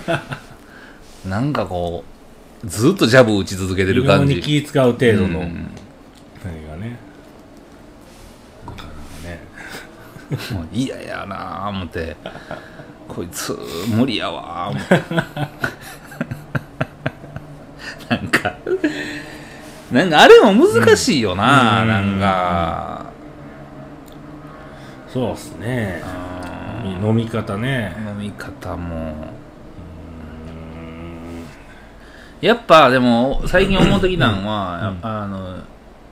[1.28, 2.04] なんかこ
[2.64, 4.40] うずっとジャブ打ち続けてる感じ。
[4.40, 5.40] 気使う程度の。
[5.40, 5.68] うん。
[6.42, 6.98] 何がね。
[10.72, 12.16] 嫌やなあ思って。
[13.06, 13.54] こいつ
[13.88, 15.02] 無理やわ思って。
[18.08, 18.54] なんか
[19.92, 21.88] なんかあれも難しいよな、うん。
[21.88, 23.13] なんか
[25.14, 26.02] そうっすね。
[27.02, 27.94] う飲み方ね。
[28.04, 29.14] ん飲み方も。
[30.48, 31.44] うん。
[32.40, 35.06] やっぱでも最近思ってきたのは、うん。
[35.06, 35.62] あの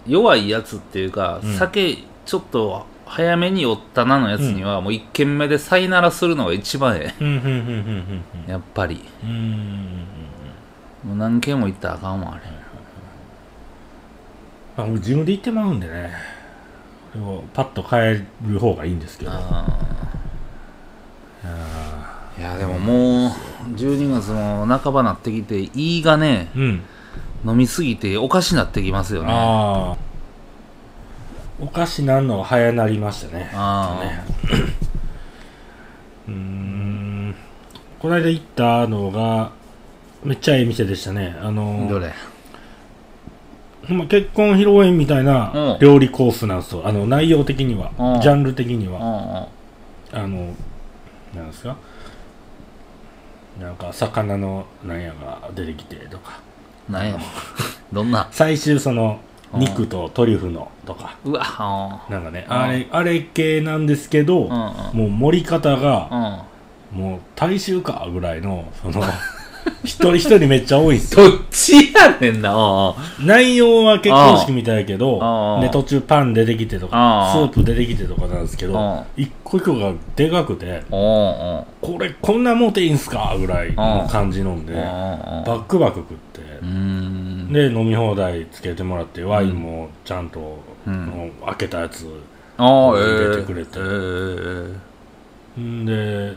[0.06, 1.54] 弱いやつっていうか、うん。
[1.56, 9.02] 酒ちょっと早めに酔ったなのやつには、もう一軒目でさいならするのが一番えうんうんうんうんえやっぱり。
[9.24, 11.08] うんうんうん。
[11.08, 12.42] もう何軒も行ったらあかんわあれ。
[14.76, 16.41] あ俺自分で言ってまうんでね
[17.54, 19.32] パッと帰る方がいいんですけど。
[19.32, 19.66] あ
[21.44, 22.40] あー。
[22.40, 23.30] いやでももう
[23.76, 26.82] 12月も半ばなってきて胃がねー
[27.44, 27.50] うん。
[27.52, 29.28] 飲みすぎておかしなってきますよね。
[29.32, 29.96] ああ
[31.60, 33.50] お菓子なんのが早なりましたね。
[33.54, 34.24] あね。
[36.28, 37.34] うーん。
[38.00, 39.52] この間行ったのが
[40.24, 41.36] めっちゃいい店でしたね。
[41.42, 42.12] ああのどれ？
[43.88, 45.78] ま結婚披露宴みたいなうん。
[45.80, 46.82] 料理コースなんですよ。
[46.86, 47.90] あの内容的には。
[47.98, 48.20] うん。
[48.20, 49.48] ジャンル的にうんは
[50.12, 50.54] あの
[51.34, 51.76] なんですか？
[53.60, 56.40] なんか魚のなんやが出てきてとか。
[56.88, 57.18] うんなんや？
[57.92, 58.28] どんな？
[58.32, 59.18] 最終その
[59.52, 59.60] うん。
[59.60, 61.16] 肉とトリュフのとか。
[61.24, 62.56] うわあなんかねうん。
[62.56, 64.98] あれあれ系なんですけどーうん。
[65.00, 66.08] もう盛り方が
[66.92, 67.10] うんうん。
[67.10, 69.02] もう大衆かぐらいのその
[69.84, 71.28] 一人一人めっちゃ多いすよ。
[71.28, 72.52] どっちやねんな。
[72.54, 81.66] あ内容は結婚式みたいやけどああで途中パン出てきてとかスープ出てきてとかなんですけあどあ一個一個がでかくてこ
[81.98, 86.40] れこんなもんていいんすかぐらいの感じ飲んでおバおックバク食って
[87.52, 92.06] で飲み放題つけてもらってワインもちゃんと、開けたやつ
[92.56, 93.42] ああえ入れて。
[93.42, 93.78] くれて
[95.84, 96.36] で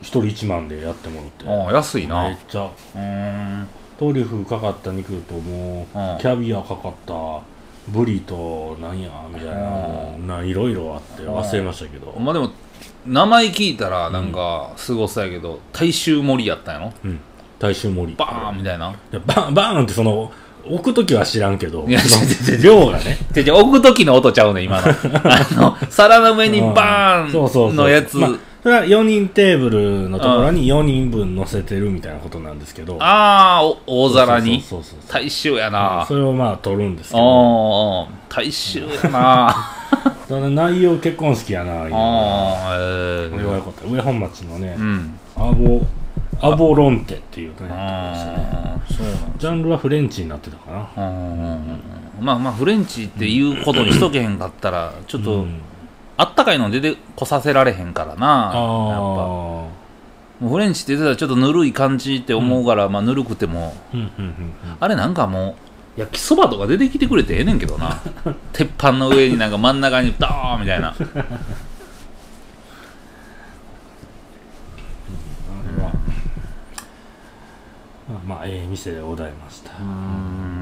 [0.00, 1.48] 一人一万でやってもらって。
[1.48, 2.24] ああ安いな。
[2.24, 2.62] めっちゃ。
[2.64, 6.18] うーんトリュフかかった肉ともううん。
[6.18, 7.40] キャビアかかった
[7.88, 9.48] ブリとなんやみたい
[10.26, 12.14] なないろいろあって忘れましたけど。
[12.18, 12.50] まあでも
[13.06, 16.92] 名前聞いたらなんかすごそうやけど大衆盛りやったんやろ？
[17.04, 17.20] うん。
[17.58, 18.14] 大衆盛り。
[18.16, 18.94] バーンみたいな。
[19.10, 20.30] でバーンバーンってその
[20.64, 22.00] 置く時は知らんけどいや
[22.62, 23.16] 量がね。
[23.34, 24.88] 置く時の音ちゃうねん今の。
[25.24, 27.32] あの皿の上にバうん。
[27.32, 28.30] そうそうそうーンのやつまあ
[28.62, 32.98] それは4人テーブルのところに4人分乗せてるみたいなことなんですけど。
[33.00, 34.60] ああお大皿に？
[34.60, 36.04] そうそうそうそう大衆やな。
[36.08, 39.54] それをまあ取るんですけあどあ大衆やな。
[40.26, 43.86] その内容結婚式やなああえこれはよかった。
[43.88, 45.18] 上本町のねえうん。
[45.36, 45.86] アボ
[46.40, 47.54] アボロンテっていうね。
[47.70, 51.04] ああそうなんジャンルはフレンチになってたかな。
[51.04, 51.80] うん。
[52.20, 55.60] まあまあフレンチっていうことにしとけへんかったらちょっと、うん
[56.18, 58.16] あったかいの出てこさせられへんからな。
[58.16, 58.58] やっぱ。
[58.58, 59.70] あも
[60.42, 63.72] うフレンチって言ってたらちょっとぬるい感じって思うから、まあぬるくても。
[63.92, 64.52] あうんうんうん。
[64.80, 65.56] あれなんかも
[65.96, 68.00] う焼きそばとか出てきてくれてええねんけどな。
[68.52, 70.94] 鉄板の上になんか真ん中にドーンみたいな。
[70.98, 71.08] うん
[75.78, 75.90] ま
[78.16, 79.70] あまあええ店でございました。
[79.70, 80.58] うーん。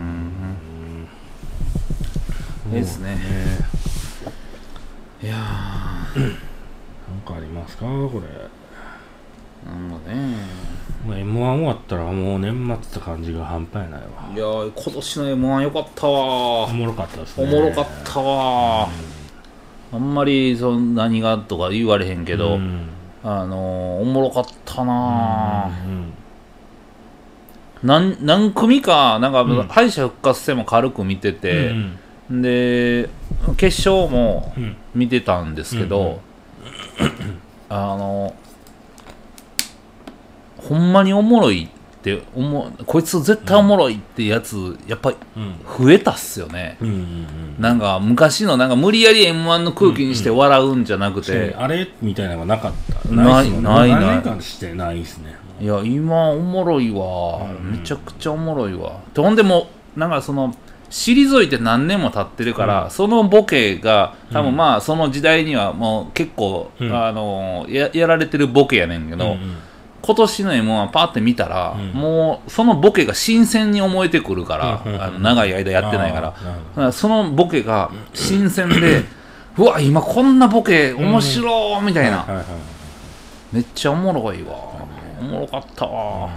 [2.72, 3.16] ですね
[5.22, 5.34] いや
[6.16, 7.84] なんかありますか？
[7.86, 8.26] これ。
[9.70, 10.36] ーなんかね。
[11.06, 14.06] もう m 1終わったらもう年末って感じが半端やないわ。
[14.34, 16.64] いやー今年の m 1よかったわ。
[16.64, 17.44] おもろかったですね。
[17.44, 18.88] おもろかったわ。
[19.92, 22.88] あんまりそん何がとか言われへんけど、うん。
[23.24, 25.70] あのーおもろかったな。
[25.70, 26.12] ぁうん
[27.82, 29.68] 何何組かなんか、うん。
[29.68, 31.72] 敗者復活戦も軽く見てて、
[32.30, 33.08] で
[33.56, 34.76] 決勝もうん。
[34.94, 36.20] 見てたんですけど、うんうん
[37.68, 38.34] あの
[40.56, 45.84] ほんまにおもろいって思うこいつ絶対おもろいってやつやっぱりうん。
[45.84, 53.08] 増えたっすよね、うんうんうんなんか昔のなんか無理やり m 1の空気にして笑うんじゃなくて、あれみたいなのがなかった。
[53.08, 55.36] ないないない何年間してないですね。
[55.58, 59.00] いや今おもろいわ、うんめちゃくちゃおもろいわ。
[59.14, 60.54] でほんでもうなんかその
[60.90, 62.90] 退いて何年も経ってるから、うん。
[62.90, 64.46] そのボケが多うん。
[64.46, 66.92] 分まあその時代にはもう結構、うん。
[66.92, 69.56] あのややられてるボケやねんけど、うんうん。
[70.02, 71.90] 今年の m 1パーって見たら、うん。
[71.92, 75.02] もうそのボケが新鮮に思えてくるから、うんうんうん。
[75.02, 76.32] あの長い間やってないから。
[76.32, 76.40] か
[76.76, 79.04] らそのボケが新鮮で、
[79.58, 82.46] うわ今こんなボケ面白いみたいな、はいはいはい。
[83.52, 84.54] めっちゃおもろいわ。
[85.18, 86.28] おもろかったわ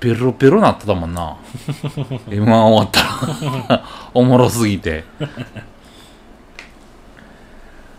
[0.00, 1.36] ベロベロなってたもんな。
[2.30, 3.84] m 1終わったら。
[4.14, 5.04] おもろすぎて。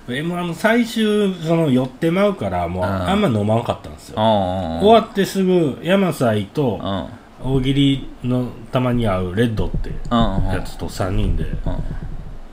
[0.08, 2.90] m 1の最終その寄ってまうからもううん。
[3.10, 4.16] あんま飲まんかったんですよ。
[4.18, 4.24] うん
[4.80, 6.80] 終わってすぐ山菜と
[7.44, 9.98] 大喜利のたまに合うレッドってうん
[10.48, 11.58] やつと3人でうん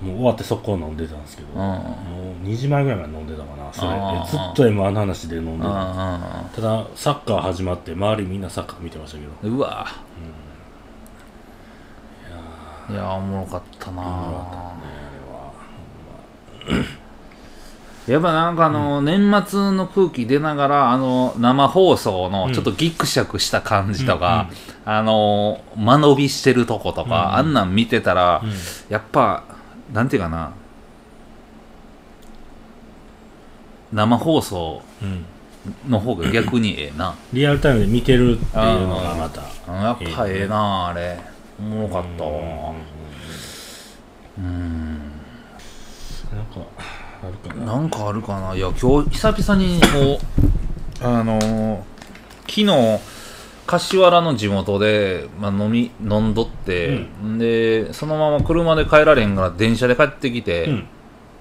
[0.01, 1.59] もう終わって速攻飲んでたんですけどうん。
[1.59, 4.31] もう2時前ぐらいまで飲んでたかなそれ。
[4.31, 9.33] ずっと m 1の話で飲んでうたんただサッカー始まって周りみんなサッカー見てましたけど。
[9.43, 9.87] うんうわ
[12.91, 14.73] いやおもろかったな
[18.07, 24.49] やっぱなんかあの、年末の空気出ながらあの生放送のちょっとギクシャクした感じとか、
[24.87, 28.51] あの間延びしてるとことか、あんなん見てたら、うん。
[28.89, 29.45] やっぱ
[29.93, 30.53] なんていうかな。
[33.93, 35.25] 生放送うん。
[35.89, 37.15] の方が逆にええな。
[37.33, 41.19] リアルタイムで見てるっていうのがまたうんやっぱええなあれ。
[41.59, 42.75] おもろかったわ。
[44.39, 44.99] うん。
[46.33, 46.61] なんか
[47.23, 47.65] あるかな。
[47.67, 48.55] なんかあるかな。
[48.55, 50.21] いや今日久々にこ
[51.03, 51.79] うあのー
[52.43, 52.67] 昨日
[53.69, 60.87] 柏原の地元で、まあ、飲み飲んどって、でそのまま車で帰られへんから電車で帰ってきて、うん。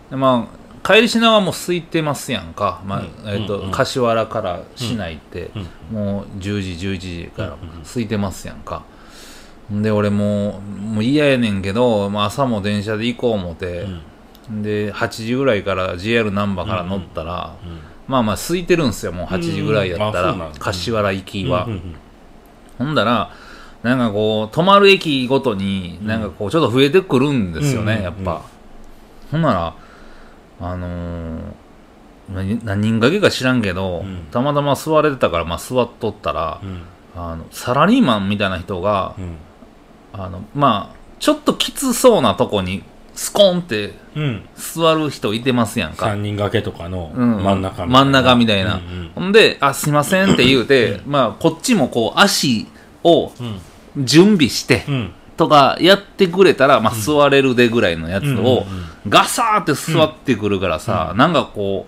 [0.10, 3.06] でまあ帰りしながらもう空いてますやんか、まあうん。
[3.28, 3.66] えーとうん。
[3.68, 5.52] うん柏原から市内って、
[5.92, 5.98] うん。
[5.98, 8.84] もう10時11時からうんうん空いてますやんか、
[9.72, 13.86] で俺もうもう嫌やねんけど、まあ、朝も電車で行こう思って、
[14.50, 17.56] で8時ぐらいから JR 難波から乗ったら、
[18.06, 19.14] まあまあ空いてるんすよ。
[19.14, 21.96] もう8時ぐらいやったら、柏原行きは、うんうん
[22.78, 23.32] ほんだら
[23.84, 28.42] なんかこう止まる駅ごとになんかこうちょっと増えてくるんですよね、うんやっぱ、
[29.32, 29.76] ほんなら
[30.60, 31.42] あのー
[32.30, 34.28] 何何人掛けか知らんけど、うん。
[34.32, 36.84] たまたま座れてたから、まあ、座っとったら、うん。
[37.16, 39.38] あのサラリーマンみたいな人が、うん。
[40.14, 42.84] あのまあちょっときつそうなとこに
[43.18, 44.46] スコンってうん。
[44.56, 46.06] 座る人いてますやんか。
[46.06, 47.44] 3人掛けとかのうん。
[47.44, 48.76] 真ん中真ん中みたいな。
[48.76, 49.12] うんうん。
[49.16, 52.68] ほんで、あ、すいませんって言うて、まあ、こっちもこう、足
[53.04, 53.44] をう
[54.00, 54.06] ん。
[54.06, 55.14] 準備して、うん。
[55.36, 58.66] とかやってくれたら、まあ、座れるでぐらいのやつを、
[59.10, 61.88] ガサーって座ってくるからさ、なんかこ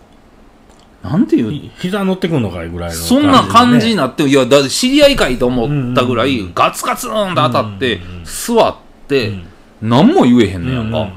[1.04, 8.76] う、なんていう、ひ膝乗ってくんのかいぐらいのそんな感じにななって、いや、だって知り合いかいと思ったぐらい、ガツガツンと当たって座っ
[9.08, 9.34] て、
[9.82, 11.10] 何も言えへんねやんか。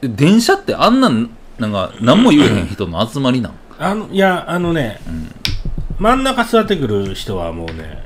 [0.00, 3.54] で電車ってあんなん、なんか、何も言えへん人の集まりなん？
[3.78, 8.02] あのいやあのね、ん真ん中座ってくる人はもうね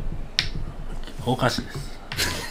[1.26, 1.62] おかしい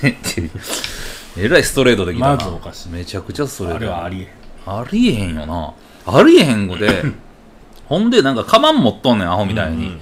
[0.04, 2.36] です えらいストレートできたな。
[2.36, 4.28] まずおかしいめちゃくちゃストレーあトやれはありえ
[4.66, 5.74] ありえへんよな。
[6.06, 7.04] ありえへんごで、
[7.88, 9.88] ほんでなんかカバン持っとんねん、アホみたいに。
[9.88, 10.00] うん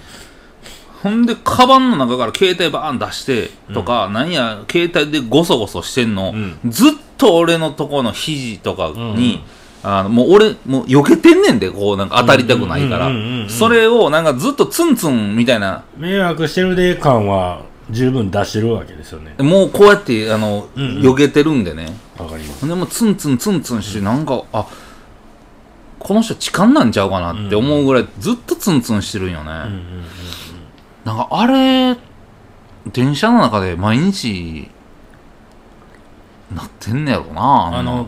[1.03, 4.31] ほんで、カバンの中から携帯バーン出して、とか、なん。
[4.31, 6.71] や、携帯でゴソゴソしてんの、うん。
[6.71, 9.43] ずっと俺のとこの肘とかに、
[9.83, 13.07] あのもう俺、もう避けてんねんで、こう、なんか当たりたくないから。
[13.07, 13.45] うんうんうんうんう。
[13.45, 19.33] んそれをなんかずっとツンツンみたいな、迷惑してるで感は十分出してるわけですよね。
[19.39, 21.01] もうこうやって、あの、うんうん。
[21.01, 21.97] 避けてるんでね。
[22.19, 22.67] わかります。
[22.67, 24.67] でもうツンツンツンツンして、なんか、あ、
[25.97, 29.51] この人痴漢なんちゃうかなって思うぐらいずっとツンツンしてるんよね。
[29.51, 30.50] うんうんうん
[31.05, 31.97] なんかあれ、
[32.91, 34.69] 電車の中で毎日、
[36.55, 38.07] なってんねやろな、あの、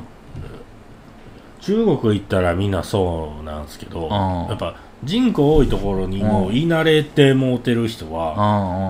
[1.62, 4.10] 中国行ったらみんなそうなんですけど、ん。
[4.50, 8.36] やっぱ人口多いところにもう言い慣れてもうてる人は。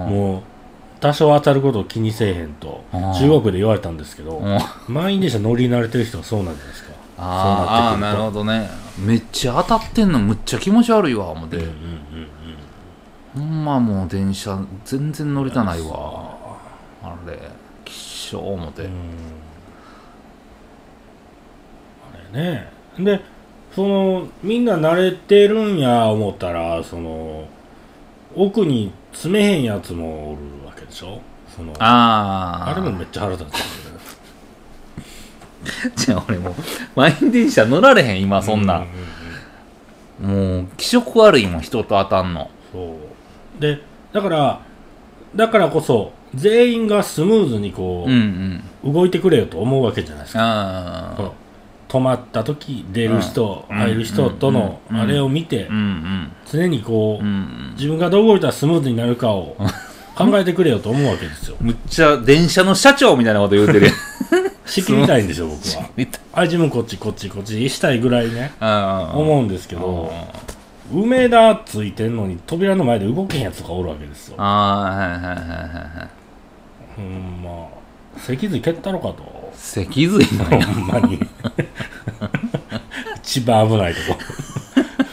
[0.10, 0.42] もう
[1.00, 3.02] 多少当たることを気にせえへんとうん。
[3.14, 4.60] 中国で言われたんですけど、うん。
[4.88, 6.94] 満員電車乗り慣れてる人はそうなんじゃないですか。
[7.18, 8.70] あーあー、なるほどね。
[8.98, 11.58] めっちゃ当たってんのむっちゃ気持ち悪いわ、思って。
[11.58, 11.74] うんうんうん
[13.34, 16.36] ほんまもう電車全然乗りたないわ。
[17.02, 17.38] あれ、
[17.84, 18.84] きっしょー思って。
[18.84, 18.92] うん
[22.32, 23.22] あれねで
[23.76, 27.48] そのみんな慣れてるんや思ったらその
[28.36, 31.20] 奥に詰めへんやつもおるわけでしょ？
[31.56, 32.74] そのあああ。
[32.76, 34.02] れもめっちゃ腹立つんだよね
[35.96, 36.54] じゃあ俺もう、
[36.96, 38.80] 満員電車乗られへん、今そんな。
[38.80, 38.84] う
[40.24, 42.50] うもう、気色悪いもん、人と当たんの。
[42.72, 42.96] そう
[43.64, 43.80] で
[44.12, 44.62] だから
[45.36, 48.94] だからこそ全員がスムーズにこうんうう、ん。
[48.94, 51.32] 動いてくれよと思うわけじゃないですか
[51.88, 56.32] 止まった時出る人、うん入る人とのうんあれを見て、うんうん。
[56.52, 57.74] 常にこう、うんうん。
[57.76, 59.56] 自分がどう動いたらスムーズになるかを
[60.16, 63.88] 考えてくれよと思うわけですよむっちゃ電車の社長みたいなこと言うてる。
[64.66, 65.90] 仕切りたいんですよ僕は
[66.34, 68.52] あ自分こっちこっちこっちしたいぐらいね。
[68.60, 70.12] 思うんですけど
[70.94, 74.36] 梅田ついてんのに扉の前で動けへんやつとかおるわけですよ。
[74.38, 77.00] ああ、はいはいはいはいはい。
[77.00, 79.52] うんまあ脊髄蹴ったろかと。
[79.56, 80.66] 脊髄なんや。
[80.68, 81.20] ほんまに。
[83.24, 84.20] 一番危ないとこ。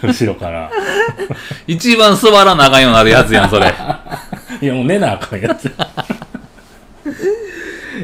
[0.03, 0.71] 後ろから。
[1.67, 3.73] 一番座らなあかんようになるやつやん、それ。
[4.61, 5.67] いやもう寝なあかんやつ。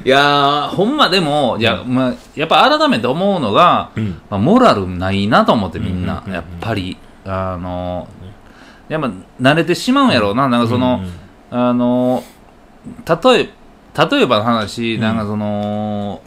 [0.05, 4.21] いやー、ほんまでも、いや、まあ、やっぱ改めて思うのが、うん。
[4.31, 6.35] まあ、モラルないなと思ってみんなうんうんうんう、ん。
[6.35, 6.97] やっぱり。
[7.27, 8.09] あの、
[8.89, 9.11] やっぱ
[9.41, 10.49] 慣れてしまうんやろうな。
[10.49, 11.03] なんかその、
[11.51, 12.23] あの、
[13.25, 13.51] 例え、
[14.11, 15.01] 例えばの話、ん。
[15.01, 16.23] なんかその、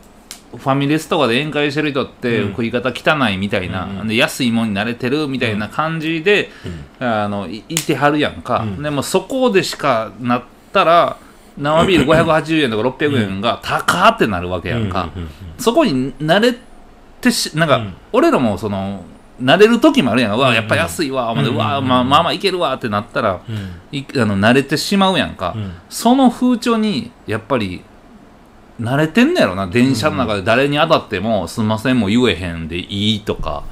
[0.51, 2.49] ファミレスとかで宴会してる人ってうん。
[2.49, 4.07] 食い方汚いみたいな、うんうん。
[4.07, 6.49] で安いもんに慣れてるみたいな感じで、
[6.99, 8.83] あのいいてはるやんか、うん。
[8.83, 11.17] でもそこでしかなったら
[11.57, 15.31] 生ビール 580円とか600円が高ってなるわけやんか、うんうんうん。
[15.59, 16.55] そこに慣れ
[17.21, 17.93] てしなんか、うん。
[18.11, 19.03] 俺らもその
[19.41, 20.35] 慣れる時もあるやん。
[20.35, 21.55] うわやっぱ安いわ、思ってうん。
[21.55, 23.97] うわまあまあまあいけるわってなったらうん。
[23.97, 25.73] いあの慣れてしまうやんか、うん。
[25.89, 27.81] その風潮にやっぱり
[28.79, 29.67] 慣れてんねやろな。
[29.67, 33.63] 電車の中で誰に当たってもすんませんも言えへんでいいとか。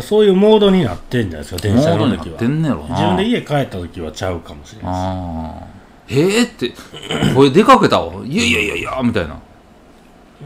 [0.00, 2.88] そういうモードになってんじゃないですか電モ車ードになっての時はんねやろな。
[2.94, 5.66] 自分で家帰った時はちゃうかもしれないああ
[6.08, 6.72] ええって
[7.34, 8.24] これ出かけたわ。
[8.24, 9.38] いやいやいやいやみたいな。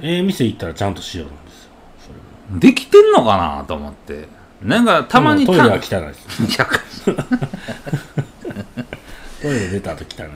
[0.03, 4.29] ええ店行ったらちゃんとしよるんですよできてんのかなと思って
[4.63, 6.43] なんかたまにトイレはた汚いです。
[6.43, 6.67] い や
[9.43, 10.29] トイレ出た後汚い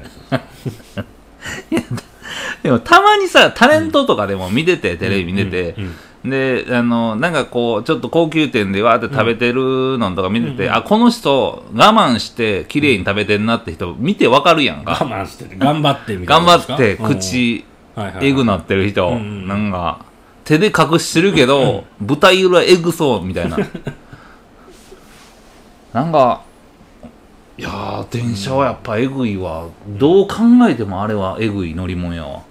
[1.74, 2.00] です。
[2.62, 17.64] でもたまにさタレントとかでも見てて、テレビ見てて、うんであのなんかこうちょっと高級店でわーって食べてるのとか見てて、あこの人我慢して綺麗に食べてんなって人見てわかるやん我か、慢してて頑張ってみたい頑なこと張って口
[17.96, 18.02] うん。
[18.02, 18.28] はいはいはい。
[18.28, 20.04] えぐなってる人、うんうんなんか
[20.44, 23.56] 手で隠してるけど、舞台裏えぐそうみたいな
[25.92, 26.42] なんか
[27.58, 29.68] いやー電車はやっぱえぐいわ、
[29.98, 30.36] どう考
[30.68, 32.42] えてもあれはえぐい乗り物やわ。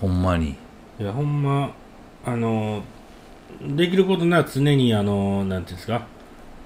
[0.00, 0.56] ほんまに。
[0.98, 1.72] いやほんま
[2.24, 2.82] あの
[3.76, 6.06] できることなら常にあのなんていうんですか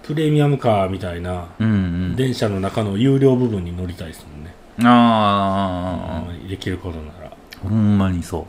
[0.03, 1.73] プレミアムカーみたいなうんう
[2.13, 2.17] ん。
[2.17, 7.31] 電車の中の有料部分に乗りたいですもんね、ああ、できることなら。
[7.63, 8.41] ほんまにそう。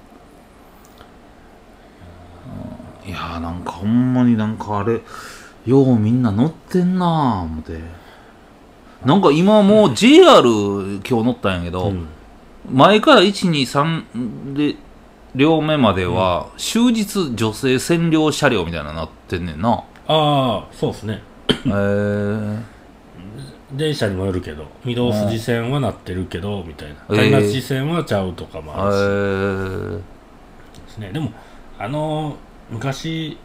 [3.05, 5.01] うんいやーなんかほんまになんかあれ
[5.65, 7.79] ようみんな乗ってんなー思って。
[9.05, 12.07] なんか今もう JR 今日乗ったんやけど、うん。
[12.71, 14.75] 前から123で
[15.33, 19.71] 両目までは終日女性占領車両みたいなのなってんねんな。
[19.71, 21.23] ああそうですね。
[21.49, 22.59] へえ
[23.73, 26.95] 電車にもよるけど御堂筋線はなってるけどみたいな。
[27.09, 27.31] えー。
[27.31, 28.97] 谷町線はちゃうとかもあるし、
[30.77, 31.11] へですね。
[31.13, 31.31] でも
[31.79, 32.35] あの
[32.69, 33.37] 昔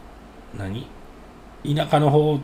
[0.59, 0.87] 何？
[1.65, 2.39] 田舎の方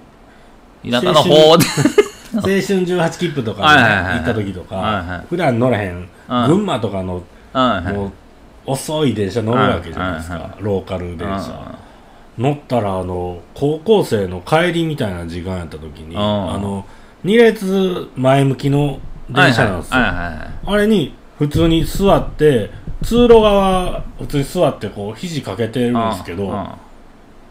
[0.85, 1.29] え田舎の方。
[1.29, 5.27] で青春 18切符とか行った時とか、はいはい。
[5.29, 6.47] 普段乗らへん、うん。
[6.47, 7.23] 群馬とかの
[7.55, 8.13] もう
[8.67, 11.77] 遅い電車乗るわけじゃないですか、ローカル電車、
[12.39, 16.21] 乗ったらあの高校生の帰りみたいな時間やった時に、うん。
[16.21, 16.87] あの
[17.25, 18.99] 2列前向きの
[19.29, 22.71] 電車なんですよ、あれに普通に座って
[23.03, 26.79] 通路側普通に座ってこう肘かけてるんですけど、あ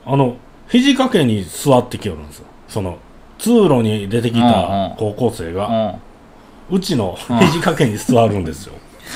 [0.05, 0.38] の
[0.72, 2.46] 肘掛けに座ってきよるんですよ。
[2.70, 2.98] その
[3.38, 6.00] 通路に出てきた高校生が、
[6.70, 7.38] うちのうん。
[7.40, 8.74] 肘掛けに座るんですよ、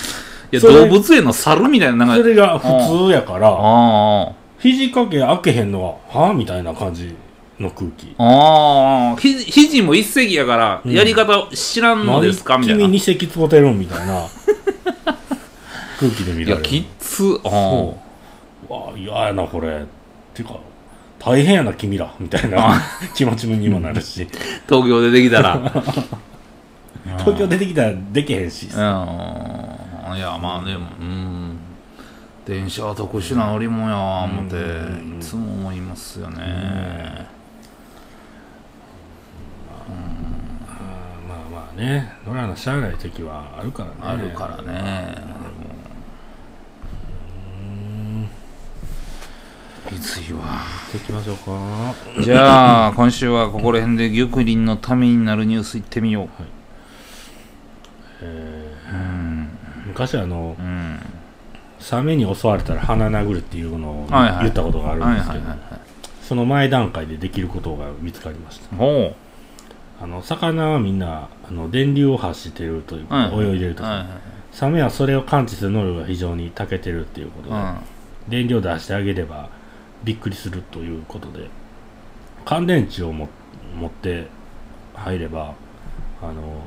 [0.51, 2.15] いや動物園の猿みたいななんか。
[2.15, 7.15] それが普通やから、あ肘掛け開けへんのははあみたいな感じ
[7.59, 8.13] の空気。
[8.17, 10.91] ああ肘も一席やからうん。
[10.91, 12.81] やり方知らんのですか、みたいな。
[12.81, 14.25] 君二席使ってるんみたいな
[15.99, 16.69] 空気で見いやられる。
[16.69, 17.39] きっつ。
[17.45, 17.97] あそ
[18.69, 18.73] う。
[18.73, 19.67] わあ嫌やなこれ。
[19.69, 19.71] っ
[20.33, 20.55] ていうか
[21.25, 22.79] 大変やな君らみたいな。
[23.15, 24.27] 気持ちにもなるし。
[24.69, 25.57] 東京出てきたら。
[27.17, 28.67] 東京出てきたらできへんし。
[28.67, 28.77] うん。
[28.77, 31.57] いやまあでもうん。
[32.45, 35.17] 電車は特殊な乗り物やわ思ってうん。
[35.17, 37.25] いつも思いますよね。
[41.27, 42.13] まあまあね。
[42.23, 43.95] 乗らなしゃあない時はあるからね。
[43.99, 45.15] あるからね
[49.89, 50.39] きついわ。
[50.93, 52.21] 行ってきましょうか。
[52.21, 56.29] じゃあ今週はここら辺で玉林のためになるニュースいってみよう。
[58.21, 60.99] えうんー昔あのうん
[61.79, 64.39] サメに襲われたら鼻殴るっていうのをはいはい。
[64.43, 65.79] 言ったことがあるんですけどはいはいはいはい。
[66.23, 68.75] その前段階でできることが見つかりました。
[68.75, 69.13] ほ
[70.01, 74.07] あの魚はみんなあの電流を発してるというか、はい泳いでるとか、はいはい
[74.51, 77.81] サメはそれを感知する能力が非常に長けてるっていうことで、は
[78.29, 79.49] 電流を出してあげれば
[80.05, 81.49] びっくりするということで
[82.45, 83.27] 乾電池をも
[83.75, 84.27] 持って
[84.93, 85.53] 入れば
[86.21, 86.61] あの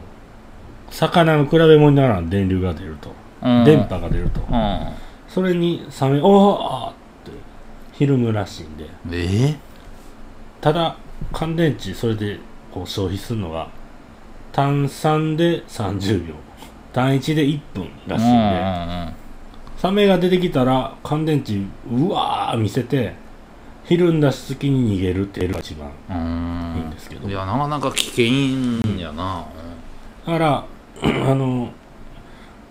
[0.91, 3.13] 魚の比べ物にならん電流が出ると、
[3.43, 3.65] うん。
[3.65, 4.93] 電波が出ると、うん。
[5.29, 6.93] それにサメ「おーっ
[7.25, 7.31] て
[7.93, 8.89] ひるむらしいんで。
[9.13, 9.57] え
[10.61, 10.97] ただ
[11.33, 12.39] 乾電池それで
[12.73, 13.69] こう消費するのが
[14.53, 16.35] 単3で30秒。
[16.93, 19.15] 単1で1分らしいんで、
[19.77, 21.59] サメが出てきたら乾電池
[21.89, 23.15] うわー見せて
[23.89, 27.29] ひるんだ隙に逃げるっていうのが一番うんうんいいんですけど。
[27.29, 29.47] いやなかなか危険やな。
[30.27, 30.65] だから
[31.31, 31.71] あの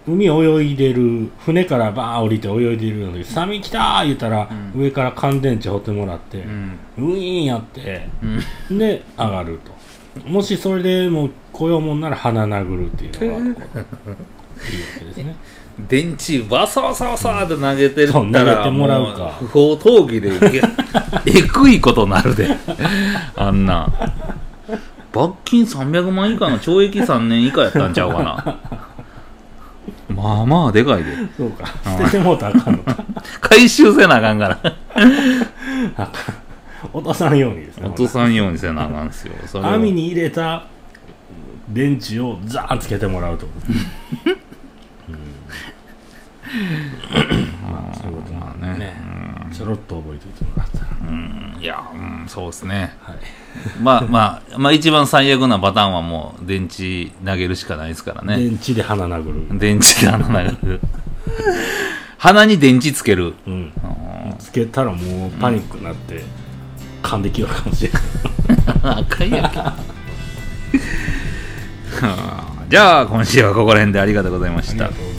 [0.08, 4.82] 海泳いでる船からバーン降りて泳いでるのに「サメ来た!」言ったら、うん。
[4.82, 6.80] 上から乾電池掘ってもらって、うん。
[6.98, 8.08] ウィーンやって
[8.70, 8.78] うん。
[8.78, 9.72] で上がると
[10.26, 13.56] もしそれでもう来ようもんなら鼻殴るっていうのがいいわ
[15.00, 15.36] けですね。
[15.88, 19.06] 電池バサバサバサって投げてるったら投げてもらう
[19.40, 20.62] 不法投棄でげ
[21.40, 22.50] えぐいことなるで。
[23.36, 23.88] あんな。
[25.14, 28.60] 罰金300万以下の懲役3年以下やったんちゃうかな。
[30.10, 31.16] まあまあでかいで。
[31.38, 31.68] そうか。
[31.84, 32.98] 捨ててもうたらあかんのか。
[33.40, 36.18] 回収せなあかんから
[36.94, 39.34] 落とさんようにですね落とさんようにせなあかんすよ。
[39.64, 40.68] 網に入れた
[41.70, 43.48] 電池をザーンつけてもらうと、
[45.08, 45.16] うん。
[47.70, 48.96] まあそういうことまあね。
[49.42, 49.52] なん。
[49.52, 50.88] ちょろっと覚えておいてもらったら。
[51.10, 51.58] うん。
[51.60, 52.96] いや、うん、そうですね。
[53.02, 53.18] はい。
[53.82, 58.38] まあまあまあ一番最悪なパターンはもう電池投げるしかないですからね。
[58.38, 60.80] 電池で鼻殴る、電池で穴投げる。
[62.18, 63.34] 鼻に電池つける。
[63.46, 66.24] うん、あつけたらもうパニックになって
[67.08, 69.58] 噛んできようかもしれないー赤いやんけ。
[72.70, 74.86] じゃあ今週はここら辺でありがとうございました。
[74.86, 75.17] ありがとうございます